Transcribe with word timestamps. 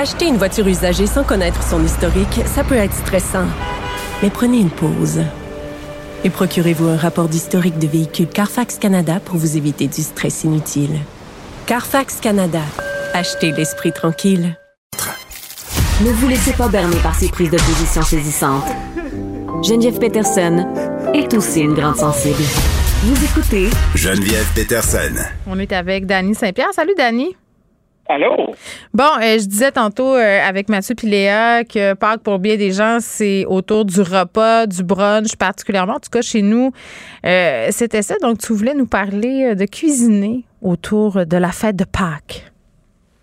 Acheter 0.00 0.28
une 0.28 0.36
voiture 0.36 0.68
usagée 0.68 1.08
sans 1.08 1.24
connaître 1.24 1.60
son 1.60 1.84
historique, 1.84 2.42
ça 2.46 2.62
peut 2.62 2.76
être 2.76 2.94
stressant. 2.94 3.46
Mais 4.22 4.30
prenez 4.30 4.60
une 4.60 4.70
pause. 4.70 5.22
Et 6.22 6.30
procurez-vous 6.30 6.86
un 6.86 6.96
rapport 6.96 7.28
d'historique 7.28 7.80
de 7.80 7.88
véhicule 7.88 8.28
Carfax 8.28 8.78
Canada 8.78 9.18
pour 9.18 9.38
vous 9.38 9.56
éviter 9.56 9.88
du 9.88 10.02
stress 10.02 10.44
inutile. 10.44 11.00
Carfax 11.66 12.20
Canada. 12.20 12.60
Achetez 13.12 13.50
l'esprit 13.50 13.92
tranquille. 13.92 14.56
Ne 16.04 16.12
vous 16.12 16.28
laissez 16.28 16.52
pas 16.52 16.68
berner 16.68 16.98
par 17.02 17.16
ces 17.16 17.28
prises 17.28 17.50
de 17.50 17.58
position 17.58 18.02
saisissantes. 18.02 18.68
Geneviève 19.64 19.98
Peterson 19.98 20.64
est 21.12 21.34
aussi 21.34 21.62
une 21.62 21.74
grande 21.74 21.96
sensible. 21.96 22.44
Vous 23.02 23.24
écoutez 23.24 23.68
Geneviève 23.96 24.46
Peterson. 24.54 25.24
On 25.48 25.58
est 25.58 25.72
avec 25.72 26.06
Dany 26.06 26.36
Saint-Pierre. 26.36 26.72
Salut, 26.72 26.94
Dany. 26.96 27.34
Allô? 28.08 28.54
Bon, 28.94 29.04
euh, 29.04 29.38
je 29.38 29.46
disais 29.46 29.70
tantôt 29.70 30.14
euh, 30.14 30.40
avec 30.42 30.70
Mathieu 30.70 30.94
Piléa 30.94 31.62
que 31.64 31.92
Pâques, 31.92 32.22
pour 32.22 32.38
bien 32.38 32.56
des 32.56 32.72
gens, 32.72 32.98
c'est 33.00 33.44
autour 33.44 33.84
du 33.84 34.00
repas, 34.00 34.66
du 34.66 34.82
brunch 34.82 35.36
particulièrement. 35.36 35.94
En 35.94 36.00
tout 36.00 36.10
cas, 36.10 36.22
chez 36.22 36.40
nous, 36.40 36.72
euh, 37.26 37.66
c'était 37.70 38.00
ça. 38.00 38.14
Donc, 38.22 38.38
tu 38.38 38.54
voulais 38.54 38.72
nous 38.72 38.86
parler 38.86 39.54
de 39.54 39.66
cuisiner 39.66 40.44
autour 40.62 41.26
de 41.26 41.36
la 41.36 41.52
fête 41.52 41.76
de 41.76 41.84
Pâques. 41.84 42.50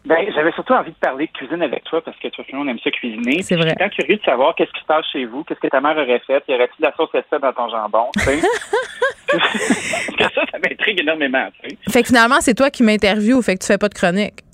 Ben, 0.05 0.17
j'avais 0.35 0.51
surtout 0.51 0.73
envie 0.73 0.91
de 0.91 0.97
parler 0.97 1.25
de 1.25 1.31
cuisine 1.31 1.63
avec 1.63 1.83
toi 1.85 1.99
parce 2.03 2.15
que 2.19 2.27
toi, 2.27 2.45
on 2.53 2.67
aime 2.67 2.77
ça 2.83 2.91
cuisiner. 2.91 3.41
C'est 3.41 3.55
vrai. 3.55 3.73
Je 3.79 3.83
suis 3.85 4.03
curieux 4.03 4.17
de 4.17 4.23
savoir 4.23 4.53
qu'est-ce 4.53 4.71
qui 4.71 4.81
se 4.81 4.85
passe 4.85 5.05
chez 5.11 5.25
vous, 5.25 5.43
qu'est-ce 5.43 5.59
que 5.59 5.67
ta 5.67 5.81
mère 5.81 5.97
aurait 5.97 6.21
fait, 6.27 6.43
y 6.47 6.53
aurait-il 6.53 6.83
de 6.83 6.87
la 6.87 6.93
sauce 6.95 7.09
essai 7.15 7.41
dans 7.41 7.53
ton 7.53 7.69
jambon, 7.69 8.11
tu 8.15 8.23
sais? 8.23 8.39
Parce 9.31 10.15
que 10.15 10.23
ça, 10.35 10.41
ça 10.51 10.59
m'intrigue 10.59 10.99
énormément, 10.99 11.47
tu 11.59 11.69
sais. 11.69 11.77
Fait 11.89 12.01
que 12.03 12.07
finalement, 12.09 12.39
c'est 12.39 12.53
toi 12.53 12.69
qui 12.69 12.83
m'interviews, 12.83 13.41
fait 13.41 13.55
que 13.55 13.61
tu 13.61 13.67
fais 13.67 13.79
pas 13.79 13.89
de 13.89 13.95
chronique. 13.95 14.45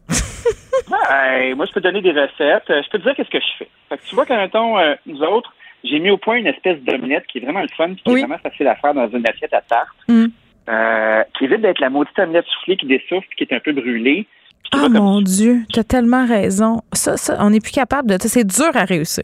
Moi, 1.56 1.66
je 1.66 1.72
peux 1.74 1.82
te 1.82 1.88
donner 1.88 2.02
des 2.02 2.12
recettes. 2.12 2.70
Euh, 2.70 2.82
Je 2.84 2.90
peux 2.90 3.00
te 3.00 3.04
dire 3.04 3.16
qu'est-ce 3.16 3.30
que 3.30 3.40
je 3.40 3.58
fais. 3.60 3.68
Fait 3.90 3.98
que 3.98 4.04
tu 4.08 4.16
vois, 4.16 4.26
quand 4.26 4.80
euh, 4.80 4.96
nous 5.06 5.22
autres, 5.22 5.54
j'ai 5.84 6.00
mis 6.00 6.10
au 6.12 6.18
point 6.18 6.36
une 6.36 6.48
espèce 6.48 6.80
d'omelette 6.82 7.26
qui 7.28 7.40
est 7.40 7.42
vraiment 7.42 7.62
le 7.62 7.68
fun, 7.76 7.94
qui 7.96 8.02
Oui. 8.08 8.20
est 8.20 8.26
vraiment 8.26 8.38
facile 8.38 8.68
à 8.68 8.76
faire 8.76 8.94
dans 8.94 9.10
une 9.10 9.28
assiette 9.28 9.54
à 9.54 9.62
tarte, 9.62 9.90
Mm. 10.08 10.26
euh, 10.70 11.24
qui 11.38 11.46
évite 11.46 11.62
d'être 11.62 11.80
la 11.80 11.90
maudite 11.90 12.18
omelette 12.20 12.46
soufflée 12.48 12.78
qui 12.78 12.86
dessouffle, 12.86 13.28
qui 13.38 13.44
est 13.44 13.54
un 13.54 13.60
peu 13.60 13.72
brûlée. 13.74 14.28
Oh 14.74 14.88
mon 14.90 15.22
Dieu, 15.22 15.62
t'as 15.74 15.84
tellement 15.84 16.26
raison. 16.26 16.82
Ça, 16.94 17.18
ça, 17.18 17.36
on 17.40 17.50
n'est 17.50 17.60
plus 17.60 17.72
capable 17.74 18.10
de. 18.10 18.18
C'est 18.20 18.46
dur 18.46 18.70
à 18.76 18.86
réussir. 18.86 19.24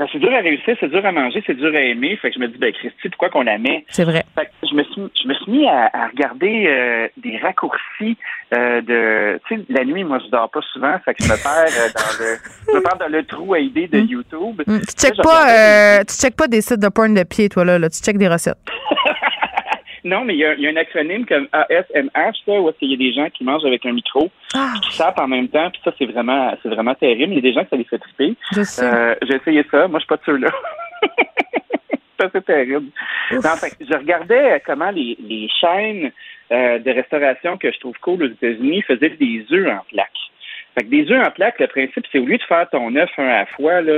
Ben, 0.00 0.08
c'est 0.10 0.18
dur 0.18 0.32
à 0.32 0.38
réussir, 0.38 0.74
c'est 0.80 0.88
dur 0.88 1.04
à 1.04 1.12
manger, 1.12 1.42
c'est 1.46 1.52
dur 1.58 1.74
à 1.74 1.78
aimer. 1.78 2.16
Fait 2.22 2.30
que 2.30 2.36
je 2.36 2.40
me 2.40 2.48
dis, 2.48 2.56
ben, 2.56 2.72
Christy, 2.72 3.10
pourquoi 3.10 3.28
qu'on 3.28 3.42
la 3.42 3.58
met? 3.58 3.84
C'est 3.88 4.04
vrai. 4.04 4.24
Fait 4.34 4.46
que 4.46 4.50
je 4.66 4.74
me 4.74 4.82
suis, 4.84 5.02
je 5.22 5.28
me 5.28 5.34
suis 5.34 5.52
mis 5.52 5.68
à, 5.68 5.90
à 5.92 6.06
regarder 6.06 6.64
euh, 6.68 7.08
des 7.18 7.36
raccourcis 7.36 8.16
euh, 8.54 8.80
de, 8.80 9.38
tu 9.46 9.56
sais, 9.56 9.64
la 9.68 9.84
nuit, 9.84 10.02
moi, 10.02 10.18
je 10.24 10.30
dors 10.30 10.50
pas 10.50 10.62
souvent, 10.72 10.98
fait 11.04 11.12
que 11.12 11.22
je 11.22 11.28
me 11.28 11.36
perds 11.36 11.66
euh, 11.68 11.88
dans 11.94 12.24
le, 12.24 12.36
je 12.66 12.76
me 12.78 12.82
perds 12.82 12.96
dans 12.98 13.12
le 13.14 13.24
trou 13.26 13.52
à 13.52 13.58
idées 13.58 13.88
de 13.88 13.98
YouTube. 13.98 14.62
Mm. 14.66 14.78
Tu 14.78 15.06
checkes 15.06 15.16
pas, 15.22 15.42
regardais 15.42 16.00
euh, 16.00 16.04
tu 16.08 16.14
checkes 16.14 16.36
pas 16.36 16.48
des 16.48 16.62
sites 16.62 16.80
de 16.80 16.88
porn 16.88 17.12
de 17.12 17.22
pied, 17.22 17.50
toi 17.50 17.66
là, 17.66 17.78
là. 17.78 17.90
Tu 17.90 17.98
checkes 18.02 18.16
des 18.16 18.28
recettes. 18.28 18.56
Non, 20.04 20.24
mais 20.24 20.34
il 20.34 20.38
y, 20.38 20.44
a, 20.44 20.54
il 20.54 20.60
y 20.60 20.66
a 20.66 20.70
un 20.70 20.76
acronyme 20.76 21.26
comme 21.26 21.48
ASMH, 21.52 22.36
ça, 22.46 22.60
où 22.60 22.68
est-ce 22.68 22.78
qu'il 22.78 22.90
y 22.90 22.94
a 22.94 22.96
des 22.96 23.12
gens 23.12 23.28
qui 23.30 23.44
mangent 23.44 23.64
avec 23.64 23.84
un 23.86 23.92
micro, 23.92 24.30
Ah, 24.54 24.72
qui 24.82 24.96
tapent 24.98 25.20
en 25.20 25.28
même 25.28 25.48
temps, 25.48 25.70
puis 25.70 25.80
ça, 25.84 25.92
c'est 25.98 26.06
vraiment, 26.06 26.56
c'est 26.62 26.68
vraiment 26.68 26.94
terrible. 26.94 27.32
Il 27.32 27.36
y 27.36 27.38
a 27.38 27.42
des 27.42 27.52
gens 27.52 27.64
qui 27.64 27.70
ça 27.70 27.76
les 27.76 27.84
fait 27.84 27.98
triper. 27.98 28.34
je 28.52 28.62
sais. 28.62 28.84
Euh, 28.84 29.14
j'ai 29.22 29.36
essayé 29.36 29.64
ça. 29.70 29.88
Moi, 29.88 29.98
je 29.98 30.04
suis 30.04 30.08
pas 30.08 30.16
de 30.16 30.22
ceux-là. 30.26 30.50
c'est 32.20 32.26
assez 32.26 32.42
terrible. 32.42 32.86
Non, 33.32 33.56
fait 33.56 33.70
que 33.70 33.84
je 33.88 33.96
regardais 33.96 34.52
euh, 34.52 34.58
comment 34.64 34.90
les, 34.90 35.16
les 35.20 35.48
chaînes 35.60 36.12
euh, 36.52 36.78
de 36.78 36.90
restauration 36.90 37.56
que 37.56 37.70
je 37.70 37.78
trouve 37.78 37.96
cool 38.00 38.22
aux 38.22 38.28
États-Unis 38.28 38.82
faisaient 38.82 39.10
des 39.10 39.44
œufs 39.52 39.70
en 39.70 39.84
plaques. 39.90 40.10
Fait 40.74 40.84
que 40.84 40.90
des 40.90 41.10
œufs 41.10 41.26
en 41.26 41.30
plaques, 41.30 41.58
le 41.60 41.66
principe, 41.66 42.06
c'est 42.10 42.18
au 42.18 42.24
lieu 42.26 42.38
de 42.38 42.42
faire 42.44 42.68
ton 42.70 42.94
œuf 42.96 43.10
un 43.18 43.24
à 43.24 43.38
la 43.40 43.46
fois, 43.46 43.80
là, 43.80 43.92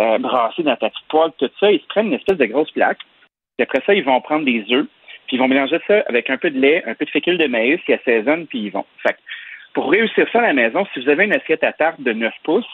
euh, 0.00 0.18
brassé 0.18 0.62
dans 0.62 0.76
ta 0.76 0.90
petite 0.90 1.08
poêle, 1.08 1.30
tout 1.38 1.50
ça, 1.60 1.70
ils 1.70 1.80
se 1.80 1.86
prennent 1.86 2.08
une 2.08 2.14
espèce 2.14 2.38
de 2.38 2.46
grosse 2.46 2.70
plaque. 2.70 2.98
Puis 3.56 3.62
après 3.62 3.82
ça, 3.84 3.94
ils 3.94 4.04
vont 4.04 4.20
prendre 4.20 4.44
des 4.44 4.64
œufs, 4.70 4.86
ils 5.32 5.38
vont 5.38 5.48
mélanger 5.48 5.78
ça 5.86 6.04
avec 6.06 6.30
un 6.30 6.36
peu 6.36 6.50
de 6.50 6.58
lait, 6.58 6.84
un 6.86 6.94
peu 6.94 7.04
de 7.04 7.10
fécule 7.10 7.38
de 7.38 7.46
maïs, 7.46 7.80
ils 7.88 7.94
assaisonnent, 7.94 8.46
puis 8.46 8.60
ils 8.60 8.70
vont. 8.70 8.84
Fait 9.02 9.14
que 9.14 9.18
pour 9.74 9.90
réussir 9.90 10.26
ça 10.30 10.38
à 10.40 10.42
la 10.42 10.52
maison, 10.52 10.86
si 10.92 11.00
vous 11.00 11.08
avez 11.08 11.24
une 11.24 11.34
assiette 11.34 11.64
à 11.64 11.72
tarte 11.72 12.00
de 12.00 12.12
9 12.12 12.32
pouces, 12.44 12.66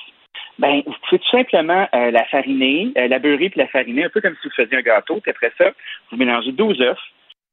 ben, 0.58 0.82
vous 0.84 0.94
pouvez 1.08 1.20
tout 1.20 1.30
simplement 1.30 1.88
euh, 1.94 2.10
la 2.10 2.24
fariner, 2.24 2.90
euh, 2.98 3.06
la 3.06 3.20
beurrer 3.20 3.50
puis 3.50 3.60
la 3.60 3.68
fariner, 3.68 4.04
un 4.04 4.08
peu 4.08 4.20
comme 4.20 4.34
si 4.42 4.48
vous 4.48 4.54
faisiez 4.54 4.78
un 4.78 4.82
gâteau. 4.82 5.20
Puis 5.20 5.30
après 5.30 5.52
ça, 5.56 5.70
vous 6.10 6.16
mélangez 6.16 6.50
12 6.50 6.80
œufs, 6.80 6.98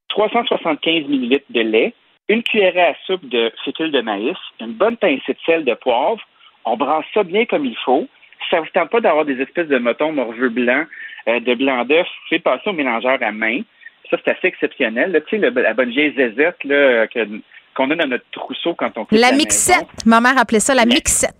375 0.09 1.03
ml 1.07 1.41
de 1.51 1.61
lait, 1.61 1.93
une 2.27 2.41
cuillerée 2.41 2.81
à 2.81 2.95
soupe 3.05 3.27
de 3.29 3.51
fécule 3.63 3.91
de 3.91 4.01
maïs, 4.01 4.37
une 4.59 4.73
bonne 4.73 4.97
pincée 4.97 5.33
de 5.33 5.37
sel 5.45 5.65
de 5.65 5.75
poivre. 5.75 6.21
On 6.65 6.77
brasse 6.77 7.05
ça 7.13 7.23
bien 7.23 7.45
comme 7.45 7.65
il 7.65 7.77
faut. 7.85 8.07
Si 8.41 8.49
ça 8.49 8.59
vous 8.59 8.67
tente 8.73 8.89
pas 8.89 9.01
d'avoir 9.01 9.25
des 9.25 9.39
espèces 9.39 9.67
de 9.67 9.77
motons 9.77 10.11
morveux 10.11 10.49
blancs, 10.49 10.87
euh, 11.27 11.39
de 11.39 11.53
blanc 11.53 11.85
d'œuf, 11.85 12.07
faites 12.29 12.43
passer 12.43 12.67
au 12.69 12.73
mélangeur 12.73 13.19
à 13.21 13.31
main. 13.31 13.61
Ça, 14.15 14.21
c'est 14.23 14.31
assez 14.31 14.47
exceptionnel. 14.47 15.11
Là, 15.11 15.21
tu 15.21 15.29
sais, 15.31 15.37
le- 15.37 15.49
la 15.61 15.73
bonne 15.73 15.89
vieille 15.89 16.13
zézette 16.15 16.63
là, 16.63 17.07
que- 17.07 17.27
qu'on 17.75 17.89
a 17.91 17.95
dans 17.95 18.07
notre 18.07 18.23
trousseau 18.31 18.73
quand 18.75 18.91
on 18.97 19.05
coupe 19.05 19.17
La 19.17 19.31
mixette. 19.31 19.87
Ma 20.05 20.21
mère 20.21 20.37
appelait 20.37 20.59
ça 20.59 20.73
la 20.73 20.85
mixette. 20.85 21.33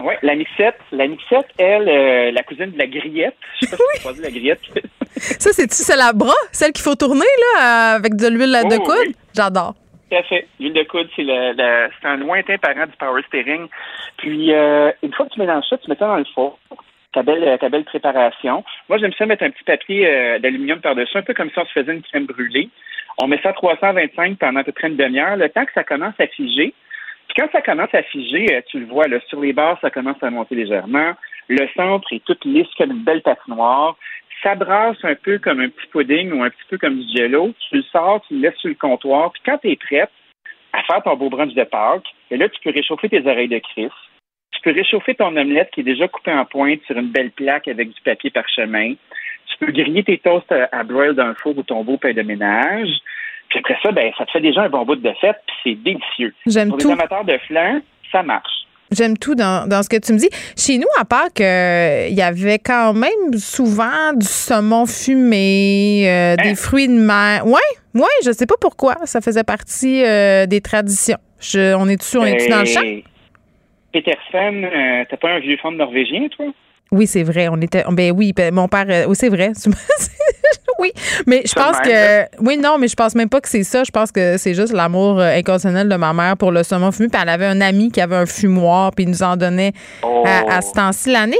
Oui, 0.00 0.14
la 0.22 0.34
mixette. 0.34 0.78
La 0.92 1.06
mixette, 1.06 1.46
elle, 1.58 1.88
euh, 1.88 2.30
la 2.30 2.42
cousine 2.42 2.70
de 2.70 2.78
la 2.78 2.86
grillette. 2.86 3.36
Je 3.62 3.66
sais 3.66 3.76
pas 3.76 3.82
si 3.94 4.02
tu 4.02 4.08
as 4.08 4.22
la 4.24 4.30
grillette. 4.30 4.60
Ça, 5.16 5.52
c'est-tu 5.52 5.74
c'est 5.74 5.96
la 5.96 6.12
bras, 6.12 6.34
celle 6.52 6.72
qu'il 6.72 6.82
faut 6.82 6.94
tourner, 6.94 7.24
là, 7.54 7.92
avec 7.94 8.14
de 8.16 8.28
l'huile 8.28 8.52
de 8.68 8.76
Oh, 8.76 8.82
coude? 8.84 8.96
oui. 9.06 9.16
J'adore. 9.34 9.74
Tout 10.10 10.16
à 10.18 10.22
fait. 10.24 10.46
L'huile 10.60 10.74
de 10.74 10.82
coude, 10.82 11.08
c'est 11.16 11.22
le, 11.22 11.52
le- 11.56 11.88
c'est 12.00 12.06
un 12.08 12.16
lointain 12.18 12.58
parent 12.58 12.84
du 12.84 12.92
power 12.98 13.22
steering. 13.28 13.66
Puis, 14.18 14.52
euh, 14.52 14.92
une 15.02 15.14
fois 15.14 15.24
que 15.26 15.32
tu 15.32 15.40
mélanges 15.40 15.64
ça, 15.70 15.78
tu 15.78 15.88
mets 15.88 15.96
ça 15.96 16.06
dans 16.06 16.16
le 16.16 16.26
four. 16.34 16.58
Ta 17.16 17.22
belle, 17.22 17.48
euh, 17.48 17.56
ta 17.56 17.70
belle 17.70 17.84
préparation. 17.84 18.62
Moi, 18.90 18.98
j'aime 18.98 19.14
ça 19.14 19.24
mettre 19.24 19.42
un 19.42 19.48
petit 19.48 19.64
papier 19.64 20.06
euh, 20.06 20.38
d'aluminium 20.38 20.82
par-dessus, 20.82 21.16
un 21.16 21.22
peu 21.22 21.32
comme 21.32 21.48
si 21.48 21.58
on 21.58 21.64
se 21.64 21.72
faisait 21.72 21.94
une 21.94 22.02
crème 22.02 22.26
brûlée. 22.26 22.68
On 23.16 23.26
met 23.26 23.40
ça 23.42 23.48
à 23.48 23.52
325 23.54 24.36
pendant 24.36 24.60
à 24.60 24.64
peu 24.64 24.72
près 24.72 24.88
une 24.88 24.98
demi-heure, 24.98 25.38
le 25.38 25.48
temps 25.48 25.64
que 25.64 25.72
ça 25.72 25.82
commence 25.82 26.12
à 26.18 26.26
figer. 26.26 26.74
Puis 27.28 27.34
quand 27.38 27.50
ça 27.52 27.62
commence 27.62 27.94
à 27.94 28.02
figer, 28.02 28.54
euh, 28.54 28.60
tu 28.66 28.80
le 28.80 28.84
vois, 28.84 29.08
là, 29.08 29.18
sur 29.28 29.40
les 29.40 29.54
bords, 29.54 29.78
ça 29.80 29.88
commence 29.88 30.22
à 30.22 30.28
monter 30.28 30.56
légèrement. 30.56 31.12
Le 31.48 31.66
centre 31.74 32.06
est 32.12 32.22
tout 32.22 32.36
lisse 32.44 32.68
comme 32.76 32.90
une 32.90 33.04
belle 33.04 33.22
patinoire. 33.22 33.96
Ça 34.42 34.54
brasse 34.54 35.02
un 35.02 35.14
peu 35.14 35.38
comme 35.38 35.60
un 35.60 35.70
petit 35.70 35.86
pudding 35.86 36.32
ou 36.32 36.42
un 36.42 36.50
petit 36.50 36.66
peu 36.68 36.76
comme 36.76 37.00
du 37.00 37.16
jello. 37.16 37.54
Tu 37.70 37.76
le 37.76 37.82
sors, 37.84 38.20
tu 38.28 38.34
le 38.34 38.40
laisses 38.40 38.58
sur 38.58 38.68
le 38.68 38.74
comptoir. 38.74 39.32
Puis 39.32 39.40
quand 39.46 39.56
tu 39.56 39.70
es 39.70 39.76
prête 39.76 40.10
à 40.74 40.82
faire 40.82 41.02
ton 41.02 41.16
beau 41.16 41.30
brunch 41.30 41.54
de 41.54 41.64
Pâques, 41.64 42.12
et 42.30 42.36
là, 42.36 42.50
tu 42.50 42.60
peux 42.62 42.72
réchauffer 42.72 43.08
tes 43.08 43.26
oreilles 43.26 43.48
de 43.48 43.58
Chris. 43.60 43.88
Tu 44.66 44.72
peux 44.72 44.78
réchauffer 44.80 45.14
ton 45.14 45.28
omelette 45.36 45.68
qui 45.72 45.80
est 45.80 45.84
déjà 45.84 46.08
coupée 46.08 46.32
en 46.32 46.44
pointe 46.44 46.80
sur 46.88 46.96
une 46.98 47.12
belle 47.12 47.30
plaque 47.30 47.68
avec 47.68 47.88
du 47.90 48.00
papier 48.04 48.30
parchemin. 48.30 48.94
Tu 49.46 49.64
peux 49.64 49.70
griller 49.70 50.02
tes 50.02 50.18
toasts 50.18 50.50
à, 50.50 50.68
à 50.76 50.82
broil 50.82 51.14
dans 51.14 51.26
le 51.28 51.34
four 51.40 51.56
ou 51.56 51.62
ton 51.62 51.84
beau 51.84 51.98
pain 51.98 52.12
de 52.12 52.22
ménage. 52.22 52.88
Puis 53.48 53.60
après 53.60 53.76
ça, 53.80 53.92
ben, 53.92 54.10
ça 54.18 54.26
te 54.26 54.30
fait 54.32 54.40
déjà 54.40 54.62
un 54.62 54.68
bon 54.68 54.84
bout 54.84 54.96
de 54.96 55.12
fête, 55.20 55.36
puis 55.46 55.56
c'est 55.62 55.84
délicieux. 55.84 56.34
J'aime 56.48 56.70
Pour 56.70 56.78
les 56.78 56.82
tout. 56.84 56.90
amateurs 56.90 57.24
de 57.24 57.38
flan, 57.46 57.80
ça 58.10 58.24
marche. 58.24 58.50
J'aime 58.90 59.16
tout 59.16 59.36
dans, 59.36 59.68
dans 59.68 59.84
ce 59.84 59.88
que 59.88 59.98
tu 59.98 60.12
me 60.12 60.18
dis. 60.18 60.30
Chez 60.58 60.78
nous, 60.78 60.88
à 60.98 61.04
part 61.04 61.32
qu'il 61.32 61.44
y 62.16 62.22
avait 62.22 62.58
quand 62.58 62.92
même 62.92 63.34
souvent 63.38 64.14
du 64.16 64.26
saumon 64.26 64.84
fumé, 64.86 66.10
euh, 66.10 66.34
des 66.42 66.56
fruits 66.56 66.88
de 66.88 66.92
mer. 66.98 67.42
Oui, 67.46 67.60
oui, 67.94 68.02
je 68.24 68.32
sais 68.32 68.46
pas 68.46 68.56
pourquoi. 68.60 68.96
Ça 69.04 69.20
faisait 69.20 69.44
partie 69.44 70.04
euh, 70.04 70.46
des 70.46 70.60
traditions. 70.60 71.18
Je- 71.40 71.72
on 71.76 71.86
est 71.88 71.96
dessus, 71.96 72.18
on 72.18 72.24
est 72.24 72.48
dans 72.48 72.60
le 72.60 72.66
champ? 72.66 72.80
Peterson, 73.96 74.62
euh, 74.62 75.04
t'as 75.08 75.16
pas 75.16 75.30
un 75.30 75.38
vieux 75.38 75.56
fond 75.56 75.72
norvégien, 75.72 76.28
toi? 76.28 76.46
Oui, 76.92 77.06
c'est 77.06 77.22
vrai. 77.22 77.48
On 77.48 77.60
était. 77.60 77.82
Ben 77.90 78.12
oui, 78.14 78.32
ben, 78.34 78.54
mon 78.54 78.68
père. 78.68 78.84
euh, 78.88 79.06
oui, 79.08 79.16
c'est 79.16 79.30
vrai. 79.30 79.52
oui, 80.78 80.92
mais 81.26 81.42
je 81.46 81.54
pense 81.54 81.78
que. 81.80 82.42
Oui, 82.42 82.58
non, 82.58 82.78
mais 82.78 82.88
je 82.88 82.94
pense 82.94 83.14
même 83.14 83.28
pas 83.28 83.40
que 83.40 83.48
c'est 83.48 83.62
ça. 83.62 83.84
Je 83.84 83.90
pense 83.90 84.12
que 84.12 84.36
c'est 84.36 84.54
juste 84.54 84.72
l'amour 84.72 85.18
euh, 85.18 85.36
inconditionnel 85.36 85.88
de 85.88 85.96
ma 85.96 86.12
mère 86.12 86.36
pour 86.36 86.52
le 86.52 86.62
saumon 86.62 86.92
fumé. 86.92 87.08
Puis 87.08 87.20
elle 87.20 87.28
avait 87.28 87.46
un 87.46 87.60
ami 87.60 87.90
qui 87.90 88.00
avait 88.00 88.16
un 88.16 88.26
fumoir, 88.26 88.92
puis 88.92 89.04
il 89.04 89.10
nous 89.10 89.22
en 89.22 89.36
donnait 89.36 89.72
à, 90.24 90.60
ce 90.60 90.72
temps-ci 90.72 91.10
l'année. 91.10 91.38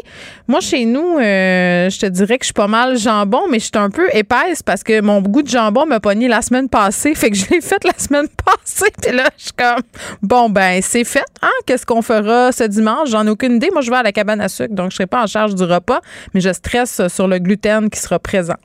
Moi, 0.49 0.61
chez 0.61 0.85
nous, 0.85 1.19
euh, 1.19 1.91
je 1.91 1.99
te 1.99 2.07
dirais 2.07 2.39
que 2.39 2.45
je 2.45 2.49
suis 2.49 2.55
pas 2.55 2.69
mal 2.69 2.97
jambon, 2.97 3.43
mais 3.51 3.59
je 3.59 3.65
suis 3.65 3.73
un 3.75 3.91
peu 3.91 4.09
épaisse 4.13 4.63
parce 4.63 4.83
que 4.83 5.01
mon 5.01 5.21
goût 5.21 5.43
de 5.43 5.49
jambon 5.49 5.87
m'a 5.87 6.01
pogné 6.01 6.29
la 6.29 6.43
semaine 6.43 6.69
passée. 6.69 7.15
Fait 7.17 7.31
que 7.31 7.37
je 7.37 7.49
l'ai 7.51 7.61
fait 7.61 7.83
la 7.85 7.99
semaine 7.99 8.29
passée. 8.45 8.93
Puis 9.03 9.15
là, 9.15 9.29
je 9.37 9.45
suis 9.45 9.53
comme, 9.53 9.83
bon, 10.23 10.49
ben, 10.49 10.81
c'est 10.83 11.05
fait. 11.05 11.25
Hein? 11.43 11.49
Qu'est-ce 11.67 11.85
qu'on 11.85 12.03
fera 12.03 12.53
ce 12.53 12.65
dimanche? 12.65 13.11
J'en 13.11 13.27
ai 13.27 13.31
aucune 13.31 13.57
idée. 13.57 13.71
Moi, 13.73 13.83
je 13.83 13.91
vais 13.91 13.97
à 13.97 14.03
la 14.03 14.13
cabane 14.13 14.41
à 14.41 14.49
sucre, 14.49 14.75
donc 14.75 14.91
je 14.91 14.97
serai 14.97 15.07
pas 15.07 15.23
en 15.23 15.27
charge 15.27 15.55
du 15.55 15.65
repas, 15.65 16.01
mais 16.35 16.41
je 16.41 16.53
stresse 16.53 17.03
sur 17.09 17.29
le 17.29 17.39
gluten 17.39 17.91
qui 17.91 18.01
sera 18.01 18.19
présent. 18.19 18.57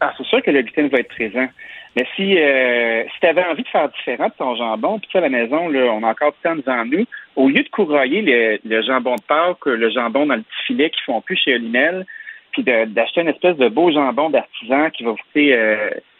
Ah, 0.00 0.14
c'est 0.16 0.26
sûr 0.26 0.42
que 0.42 0.50
le 0.50 0.62
gluten 0.62 0.88
va 0.88 0.98
être 0.98 1.08
présent. 1.08 1.46
Mais 1.96 2.06
si, 2.14 2.38
euh, 2.38 3.04
si 3.12 3.20
tu 3.20 3.26
avais 3.26 3.44
envie 3.44 3.64
de 3.64 3.68
faire 3.68 3.88
différent 3.88 4.28
de 4.28 4.32
ton 4.38 4.54
jambon, 4.54 5.00
puis 5.00 5.18
à 5.18 5.20
la 5.20 5.28
maison, 5.28 5.68
là, 5.68 5.92
on 5.92 6.02
a 6.04 6.10
encore 6.10 6.32
du 6.32 6.38
temps 6.42 6.54
devant 6.54 6.84
nous, 6.84 7.04
au 7.36 7.48
lieu 7.48 7.62
de 7.62 7.68
courroyer 7.68 8.60
le, 8.64 8.82
jambon 8.82 9.16
de 9.16 9.22
Pâques, 9.22 9.66
le 9.66 9.90
jambon 9.90 10.26
dans 10.26 10.36
le 10.36 10.42
petit 10.42 10.66
filet 10.66 10.90
qu'ils 10.90 11.02
font 11.04 11.20
plus 11.20 11.36
chez 11.36 11.54
Olimel, 11.54 12.06
puis 12.52 12.62
d'acheter 12.62 13.22
une 13.22 13.28
espèce 13.28 13.56
de 13.56 13.68
beau 13.68 13.92
jambon 13.92 14.30
d'artisan 14.30 14.90
qui 14.90 15.04
va 15.04 15.12
coûter 15.12 15.56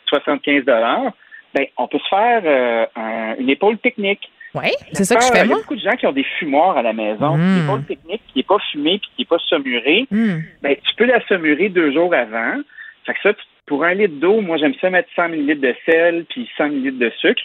75 0.06 0.64
euh, 0.68 1.10
ben 1.54 1.66
on 1.76 1.88
peut 1.88 1.98
se 1.98 2.08
faire 2.08 2.42
euh, 2.44 3.34
une 3.38 3.50
épaule 3.50 3.78
technique. 3.78 4.30
Oui, 4.54 4.70
c'est 4.92 5.04
ça 5.04 5.16
que 5.16 5.22
je 5.22 5.28
fais, 5.28 5.44
Il 5.44 5.48
y 5.48 5.52
a 5.52 5.56
beaucoup 5.56 5.76
de 5.76 5.80
gens 5.80 5.92
qui 5.92 6.06
ont 6.06 6.12
des 6.12 6.26
fumoirs 6.38 6.76
à 6.76 6.82
la 6.82 6.92
maison. 6.92 7.36
Mmh. 7.36 7.40
Une 7.40 7.64
épaule 7.64 7.84
technique 7.84 8.22
qui 8.32 8.38
n'est 8.38 8.44
pas 8.44 8.58
fumée 8.70 8.98
puis 8.98 9.10
qui 9.16 9.22
n'est 9.22 9.26
pas 9.26 9.38
saumurée, 9.48 10.06
mmh. 10.10 10.38
ben, 10.62 10.76
tu 10.76 10.94
peux 10.96 11.04
la 11.04 11.24
saumurer 11.26 11.68
deux 11.68 11.92
jours 11.92 12.12
avant. 12.12 12.60
Fait 13.06 13.14
que 13.14 13.20
ça, 13.22 13.32
pour 13.66 13.84
un 13.84 13.94
litre 13.94 14.14
d'eau, 14.14 14.40
moi, 14.40 14.56
j'aime 14.56 14.74
ça 14.80 14.90
mettre 14.90 15.08
100 15.14 15.24
ml 15.32 15.60
de 15.60 15.74
sel 15.86 16.24
puis 16.28 16.48
100 16.56 16.64
ml 16.64 16.98
de 16.98 17.10
sucre. 17.20 17.42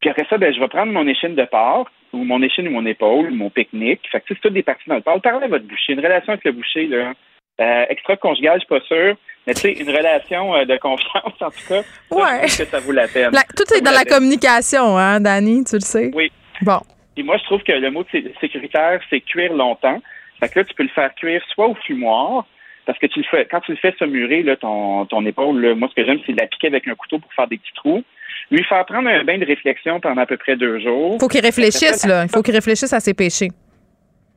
Puis 0.00 0.10
après 0.10 0.26
ça, 0.30 0.38
ben, 0.38 0.52
je 0.52 0.60
vais 0.60 0.68
prendre 0.68 0.92
mon 0.92 1.06
échine 1.06 1.34
de 1.34 1.44
porc, 1.44 1.90
ou 2.12 2.24
mon 2.24 2.42
échine 2.42 2.68
ou 2.68 2.72
mon 2.72 2.86
épaule, 2.86 3.30
ou 3.30 3.34
mon 3.34 3.50
pique-nique. 3.50 4.08
Fait 4.10 4.20
que 4.20 4.26
c'est 4.28 4.40
toutes 4.40 4.54
des 4.54 4.62
parties 4.62 4.88
dans 4.88 4.96
le 4.96 5.02
porc. 5.02 5.20
Parlez 5.20 5.44
à 5.44 5.48
votre 5.48 5.66
boucher. 5.66 5.92
Une 5.92 6.00
relation 6.00 6.32
avec 6.32 6.44
le 6.44 6.52
boucher, 6.52 6.86
là. 6.86 7.12
Euh, 7.60 7.84
extra 7.90 8.16
conjugal, 8.16 8.54
je 8.54 8.60
suis 8.60 8.68
pas 8.68 8.86
sûr. 8.86 9.16
Mais 9.46 9.54
tu 9.54 9.60
sais, 9.60 9.72
une 9.72 9.90
relation 9.90 10.54
euh, 10.54 10.64
de 10.64 10.76
confiance, 10.78 11.34
en 11.40 11.50
tout 11.50 11.68
cas, 11.68 11.82
ouais. 12.10 12.42
que 12.42 12.64
ça 12.64 12.80
vaut 12.80 12.92
la 12.92 13.06
peine. 13.06 13.32
tout 13.56 13.74
est 13.74 13.82
dans 13.82 13.90
la 13.90 14.04
communication, 14.04 14.96
hein, 14.96 15.20
Danny, 15.20 15.64
tu 15.64 15.76
le 15.76 15.80
sais. 15.80 16.10
Oui. 16.14 16.32
Bon. 16.62 16.80
Et 17.16 17.22
moi, 17.22 17.36
je 17.36 17.44
trouve 17.44 17.62
que 17.62 17.72
le 17.72 17.90
mot 17.90 18.04
sécuritaire, 18.40 19.00
c'est 19.10 19.20
cuire 19.20 19.52
longtemps. 19.52 20.00
Fait 20.38 20.48
que 20.48 20.60
là, 20.60 20.64
tu 20.64 20.74
peux 20.74 20.84
le 20.84 20.88
faire 20.90 21.14
cuire 21.14 21.42
soit 21.52 21.68
au 21.68 21.74
fumoir, 21.86 22.46
parce 22.86 22.98
que 22.98 23.06
tu 23.06 23.20
le 23.20 23.24
fais, 23.30 23.46
quand 23.50 23.60
tu 23.60 23.72
le 23.72 23.78
fais 23.78 23.94
saumurer, 23.98 24.42
là, 24.42 24.56
ton, 24.56 25.06
ton 25.06 25.24
épaule, 25.24 25.74
moi, 25.74 25.88
ce 25.88 25.94
que 25.94 26.06
j'aime, 26.06 26.18
c'est 26.26 26.32
de 26.32 26.40
la 26.40 26.46
piquer 26.46 26.68
avec 26.68 26.86
un 26.88 26.94
couteau 26.94 27.18
pour 27.18 27.32
faire 27.32 27.46
des 27.46 27.58
petits 27.58 27.74
trous. 27.74 28.04
Lui 28.50 28.64
faire 28.64 28.84
prendre 28.84 29.08
un 29.08 29.22
bain 29.24 29.38
de 29.38 29.46
réflexion 29.46 30.00
pendant 30.00 30.22
à 30.22 30.26
peu 30.26 30.36
près 30.36 30.56
deux 30.56 30.80
jours. 30.80 31.18
Faut 31.20 31.28
qu'il 31.28 31.42
réfléchisse, 31.42 32.06
là. 32.06 32.24
Il 32.24 32.28
faut 32.28 32.42
qu'il 32.42 32.54
réfléchisse 32.54 32.92
à 32.92 33.00
ses 33.00 33.14
péchés. 33.14 33.50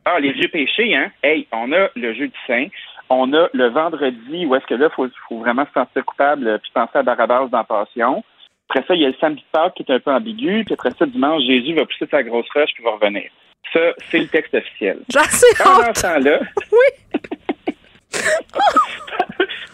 Ah, 0.06 0.20
les 0.20 0.34
vieux 0.34 0.50
péchés, 0.50 0.96
hein? 0.96 1.12
Hey, 1.24 1.48
on 1.52 1.72
a 1.72 1.90
le 1.96 2.14
jeudi 2.14 2.34
saint. 2.46 2.68
On 3.10 3.34
a 3.34 3.50
le 3.54 3.70
vendredi 3.70 4.46
où 4.46 4.56
est-ce 4.56 4.66
que 4.66 4.76
là, 4.76 4.90
il 4.98 5.10
faut, 5.30 5.40
vraiment 5.40 5.66
se 5.66 5.74
sentir 5.74 6.06
coupable 6.06 6.48
euh, 6.48 6.58
puis 6.58 6.72
penser 6.74 6.98
à 6.98 7.04
Barabbas 7.04 7.48
dans 7.48 7.64
Passion. 7.64 8.24
Après 8.70 8.84
ça, 8.88 8.96
il 8.96 9.02
y 9.02 9.06
a 9.06 9.10
le 9.10 9.16
samedi 9.20 9.42
de 9.42 9.46
Pâques 9.52 9.76
qui 9.76 9.84
est 9.84 9.92
un 9.94 10.00
peu 10.00 10.12
ambigu. 10.12 10.64
Puis 10.66 10.74
après 10.74 10.92
ça, 10.98 11.06
dimanche, 11.06 11.44
Jésus 11.44 11.74
va 11.74 11.86
pousser 11.86 12.08
sa 12.10 12.24
grosse 12.24 12.50
roche 12.54 12.72
puis 12.74 12.84
va 12.84 12.92
revenir. 12.92 13.30
Ça, 13.72 13.80
c'est 14.10 14.20
le 14.20 14.28
texte 14.28 14.54
officiel. 14.54 15.00
J'en 15.12 15.24
sais 15.24 15.64
Pendant 15.64 15.94
ce 15.94 16.02
temps-là... 16.02 16.40
Oui! 16.72 17.20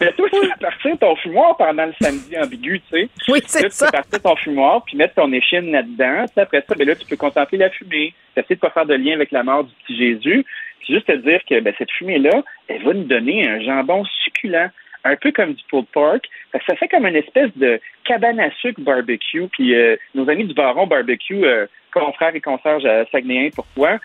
Mais 0.00 0.12
toi, 0.12 0.28
tu 0.32 0.40
peux 0.40 0.48
partir 0.58 0.98
ton 0.98 1.14
fumoir 1.16 1.56
pendant 1.58 1.84
le 1.84 1.92
samedi 2.00 2.36
ambigu, 2.38 2.80
tu 2.80 3.00
sais. 3.00 3.08
Oui, 3.28 3.40
c'est 3.46 3.70
ça. 3.70 3.86
Tu 3.86 3.92
peux 3.92 3.98
partir 3.98 4.22
ton 4.22 4.36
fumoir 4.36 4.82
puis 4.84 4.96
mettre 4.96 5.14
ton 5.14 5.30
échine 5.32 5.70
là-dedans. 5.70 6.24
Après 6.36 6.64
ça, 6.66 6.74
ben 6.74 6.88
là, 6.88 6.94
tu 6.94 7.06
peux 7.06 7.16
contempler 7.16 7.58
la 7.58 7.68
fumée. 7.68 8.14
Essayer 8.34 8.54
de 8.56 8.60
pas 8.60 8.70
faire 8.70 8.86
de 8.86 8.94
lien 8.94 9.12
avec 9.12 9.30
la 9.30 9.42
mort 9.42 9.64
du 9.64 9.72
petit 9.84 9.96
Jésus. 9.98 10.46
C'est 10.86 10.94
juste 10.94 11.06
te 11.06 11.16
dire 11.16 11.40
que 11.48 11.60
ben, 11.60 11.74
cette 11.76 11.90
fumée-là, 11.90 12.42
elle 12.68 12.82
va 12.82 12.94
nous 12.94 13.04
donner 13.04 13.46
un 13.46 13.60
jambon 13.60 14.04
succulent 14.24 14.70
un 15.04 15.16
peu 15.16 15.32
comme 15.32 15.54
du 15.54 15.62
pulled 15.70 15.86
pork. 15.92 16.28
Ça 16.66 16.76
fait 16.76 16.88
comme 16.88 17.06
une 17.06 17.16
espèce 17.16 17.50
de 17.56 17.80
cabane 18.04 18.40
à 18.40 18.50
sucre 18.52 18.80
barbecue. 18.80 19.48
Puis 19.52 19.74
euh, 19.74 19.96
nos 20.14 20.28
amis 20.30 20.44
du 20.44 20.54
Baron 20.54 20.86
Barbecue, 20.86 21.44
euh, 21.44 21.66
confrères 21.92 22.34
et 22.34 22.40
conserges 22.40 22.86
à 22.86 23.04
Saguenay, 23.06 23.50
pourquoi? 23.54 23.98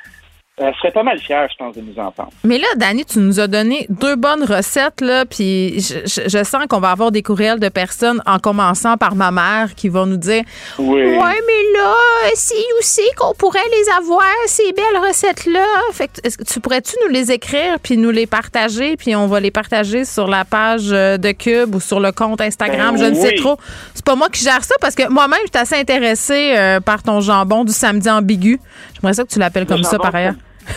Elle 0.58 0.74
serait 0.76 0.92
pas 0.92 1.04
mal 1.04 1.20
fière, 1.20 1.50
je 1.52 1.58
pense, 1.58 1.76
de 1.76 1.82
nous 1.82 2.00
entendre. 2.00 2.30
Mais 2.46 2.58
là, 2.58 2.68
Dani, 2.78 3.04
tu 3.04 3.20
nous 3.20 3.42
as 3.42 3.48
donné 3.48 3.88
deux 3.90 4.16
bonnes 4.16 4.46
recettes, 4.46 5.02
là, 5.02 5.26
puis 5.26 5.82
je, 5.82 6.44
sens 6.46 6.68
qu'on 6.70 6.80
va 6.80 6.92
avoir 6.92 7.12
des 7.12 7.22
courriels 7.24 7.60
de 7.60 7.68
personnes, 7.68 8.22
en 8.26 8.40
commençant 8.40 8.96
par 8.96 9.16
ma 9.16 9.32
mère, 9.32 9.76
qui 9.76 9.90
vont 9.90 10.06
nous 10.06 10.16
dire 10.16 10.44
Oui. 10.80 11.02
Ouais, 11.02 11.18
mais 11.18 11.78
là, 11.78 11.94
c'est 12.36 12.56
aussi 12.80 13.02
qu'on 13.18 13.34
pourrait 13.34 13.60
les 13.70 13.92
avoir, 13.98 14.24
ces 14.46 14.72
belles 14.72 15.06
recettes-là. 15.06 15.66
Fait 15.92 16.08
que, 16.08 16.44
tu 16.46 16.62
pourrais-tu 16.62 16.96
nous 17.04 17.12
les 17.12 17.34
écrire, 17.34 17.78
puis 17.84 17.98
nous 17.98 18.12
les 18.12 18.26
partager, 18.26 18.96
puis 18.96 19.14
on 19.14 19.28
va 19.28 19.42
les 19.42 19.52
partager 19.52 20.06
sur 20.06 20.28
la 20.30 20.46
page 20.46 20.88
euh, 20.94 21.18
de 21.18 21.34
Cube 21.34 21.76
ou 21.76 21.82
sur 21.82 22.00
le 22.00 22.14
compte 22.14 22.40
Instagram, 22.40 22.96
ben 22.96 23.04
je 23.04 23.10
ne 23.10 23.16
sais 23.16 23.36
trop. 23.36 23.58
C'est 23.94 24.06
pas 24.06 24.16
moi 24.16 24.30
qui 24.30 24.42
gère 24.42 24.64
ça, 24.64 24.76
parce 24.80 24.96
que 24.96 25.10
moi-même, 25.10 25.40
je 25.48 25.50
suis 25.50 25.62
assez 25.62 25.76
intéressée 25.76 26.54
euh, 26.56 26.80
par 26.80 27.04
ton 27.04 27.20
jambon 27.20 27.66
du 27.66 27.74
samedi 27.74 28.10
ambigu. 28.10 28.62
J'aimerais 29.06 29.14
ça 29.14 29.24
que 29.24 29.30
tu 29.30 29.38
l'appelles 29.38 29.68
comme 29.68 29.84
ça, 29.84 30.00
par 30.00 30.16
ailleurs. 30.16 30.34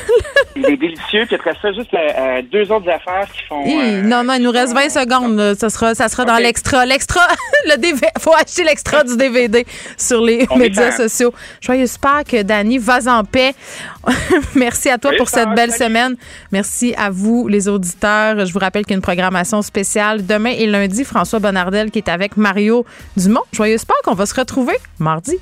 il 0.56 0.66
est 0.66 0.76
délicieux. 0.76 1.24
Puis 1.24 1.36
après 1.36 1.54
ça, 1.62 1.72
juste 1.72 1.94
euh, 1.94 1.96
euh, 1.96 2.42
deux 2.52 2.70
autres 2.70 2.90
affaires 2.90 3.26
qui 3.32 3.42
font. 3.48 3.64
Euh, 3.66 4.02
non, 4.02 4.22
non, 4.22 4.34
il 4.34 4.42
nous 4.42 4.50
reste 4.50 4.74
20 4.74 4.90
secondes. 4.90 5.54
Ça 5.54 5.70
sera, 5.70 5.94
ça 5.94 6.10
sera 6.10 6.26
dans 6.26 6.36
l'extra. 6.36 6.84
L'extra, 6.84 7.22
le 7.64 7.78
DVD. 7.78 8.08
faut 8.18 8.34
acheter 8.34 8.64
l'extra 8.64 9.02
du 9.02 9.16
DVD 9.16 9.66
sur 9.96 10.20
les 10.20 10.46
médias 10.58 10.92
sociaux. 10.92 11.32
Joyeux 11.62 11.86
Pâques, 11.98 12.36
Dani. 12.44 12.76
Vas 12.76 13.10
en 13.10 13.24
paix. 13.24 13.54
Merci 14.54 14.90
à 14.90 14.98
toi 14.98 15.12
pour 15.16 15.30
cette 15.30 15.54
belle 15.54 15.72
semaine. 15.72 16.16
Merci 16.52 16.94
à 16.98 17.08
vous, 17.08 17.48
les 17.48 17.66
auditeurs. 17.66 18.44
Je 18.44 18.52
vous 18.52 18.58
rappelle 18.58 18.84
qu'il 18.84 18.92
y 18.92 18.94
a 18.94 18.98
une 18.98 19.02
programmation 19.02 19.62
spéciale 19.62 20.26
demain 20.26 20.52
et 20.54 20.66
lundi. 20.66 21.02
François 21.02 21.38
Bonnardel 21.38 21.90
qui 21.90 21.98
est 21.98 22.10
avec 22.10 22.36
Mario 22.36 22.84
Dumont. 23.16 23.44
Joyeux 23.52 23.78
Pâques. 23.78 24.06
On 24.06 24.14
va 24.14 24.26
se 24.26 24.34
retrouver 24.34 24.74
mardi. 24.98 25.38